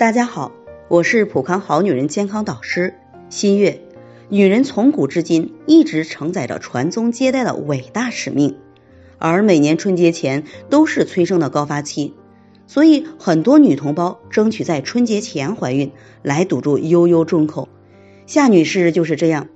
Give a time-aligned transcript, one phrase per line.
[0.00, 0.52] 大家好，
[0.88, 2.94] 我是普康好女人健康导师
[3.28, 3.82] 新月。
[4.30, 8.56] 女人从古至今一直承载着传宗接代的伟大使命，
[9.18, 12.14] 而每年春节前都是催生的高发期，
[12.66, 17.68] 所以很多女同胞争取在春节前怀孕，来堵住悠悠众口。
[18.24, 19.48] 夏女士就是这样，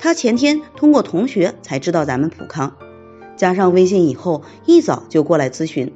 [0.00, 2.76] 她前天通过同学才知道咱们普康，
[3.36, 5.92] 加上微信以后，一早就过来咨询，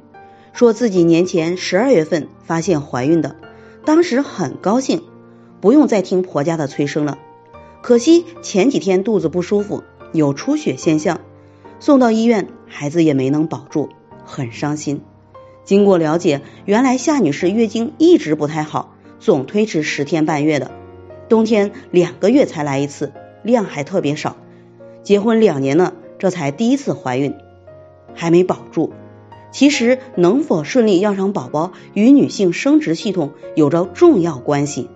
[0.53, 3.35] 说自己年前十二月份发现怀孕的。
[3.85, 5.03] 当时很高兴，
[5.61, 7.17] 不用再听婆家的催生了。
[7.81, 11.21] 可惜前几天肚子不舒服，有出血现象，
[11.79, 13.89] 送到医院，孩子也没能保住，
[14.25, 15.01] 很伤心。
[15.63, 20.71] 经过了解，原来夏女士月经一直不太好，总推迟十天半月的，
[21.29, 24.35] 冬天两个月才来一次，量还特别少。
[25.03, 27.33] 结婚两年了，这才第一次怀孕，
[28.13, 28.91] 还没保住。
[29.51, 34.89] 其实能否顺利要上宝宝，与女性生殖系统有着重要关系。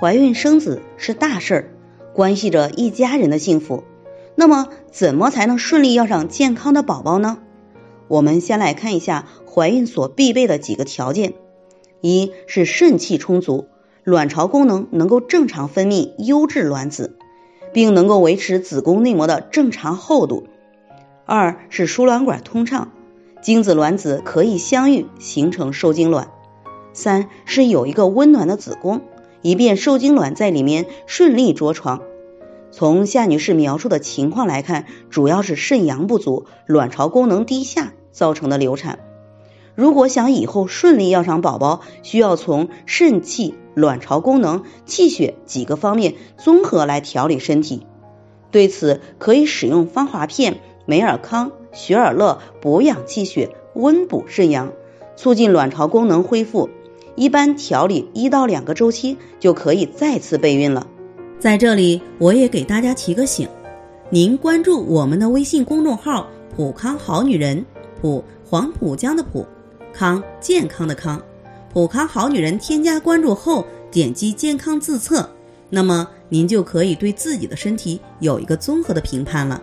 [0.00, 1.70] 怀孕生子是大事儿，
[2.12, 3.84] 关系着一家人的幸福。
[4.34, 7.38] 那么，怎么才能顺利要上健康的宝宝呢？
[8.08, 11.34] 我们先来看一下怀孕所必备的几个条件：
[12.00, 13.68] 一是肾气充足，
[14.02, 17.16] 卵巢功能能够正常分泌优质卵子，
[17.72, 20.44] 并能够维持子宫内膜的正常厚度；
[21.24, 22.90] 二是输卵管通畅。
[23.44, 26.30] 精子卵子可以相遇形成受精卵。
[26.94, 29.02] 三是有一个温暖的子宫，
[29.42, 32.00] 以便受精卵在里面顺利着床。
[32.70, 39.00] 从夏女士描述的情况来看，主要是肾阳不足、卵巢功能低下造成的流产。
[39.74, 47.86] 如果想以后顺利要上宝宝，需要从肾气、卵巢功能、气血几个方面综合来调理身体。
[48.50, 51.52] 对此，可以使用芳华片、美尔康。
[51.74, 54.72] 雪尔乐补养气血，温补肾阳，
[55.16, 56.70] 促进卵巢功能恢复。
[57.16, 60.86] 一般调理一到两个周期就可以再次备孕了。
[61.38, 63.48] 在这里，我也给大家提个醒：
[64.08, 66.26] 您关注我们的微信公众号
[66.56, 67.64] “普康好女人”，
[68.00, 69.46] 普黄浦江的普，
[69.92, 71.20] 康健康的康，
[71.72, 72.58] 普康好女人。
[72.58, 75.28] 添加关注后，点击健康自测，
[75.70, 79.62] 那么您就可以对自己的身体有一个综合的评判了。